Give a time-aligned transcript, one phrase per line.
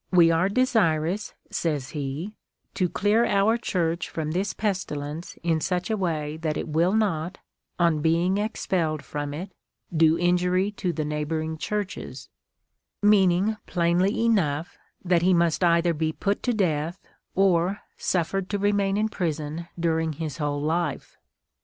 [0.22, 2.36] "'We are desirous,' says he,'
[2.76, 7.38] to clear our Church from this pestilence in such a way that it will not,
[7.76, 9.50] on being expelled from it,
[9.92, 12.28] do injury to the neighbouring Churches,'
[13.02, 17.00] meaning, plainly enough, that he must either be put to death,
[17.34, 21.16] or suffered to remain in prison during his whole life."